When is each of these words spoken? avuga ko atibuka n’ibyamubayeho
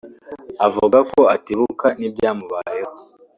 avuga 0.67 0.97
ko 1.11 1.21
atibuka 1.35 1.87
n’ibyamubayeho 1.99 2.93